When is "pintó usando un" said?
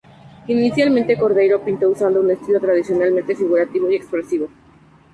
1.63-2.31